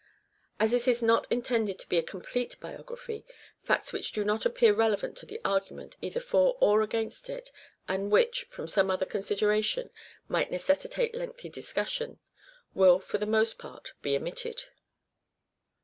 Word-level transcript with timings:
As 0.59 0.71
this 0.71 0.87
is 0.87 1.03
not 1.03 1.31
intended 1.31 1.77
to 1.77 1.87
be 1.87 1.99
a 1.99 2.01
complete 2.01 2.59
biography, 2.59 3.23
facts 3.61 3.93
which 3.93 4.11
do 4.11 4.23
not 4.25 4.47
appear 4.47 4.73
relevant 4.73 5.15
to 5.17 5.27
the 5.27 5.39
argument, 5.45 5.95
either 6.01 6.19
for 6.19 6.57
or 6.59 6.81
against 6.81 7.29
it, 7.29 7.51
and 7.87 8.09
which, 8.11 8.45
from 8.45 8.67
some 8.67 8.89
other 8.89 9.05
consideration, 9.05 9.91
might 10.27 10.49
necessitate 10.49 11.13
lengthy 11.13 11.49
discussion, 11.49 12.17
will, 12.73 12.97
for 12.97 13.19
the 13.19 13.27
most 13.27 13.59
part, 13.59 13.93
be 14.01 14.15
omitted. 14.15 14.63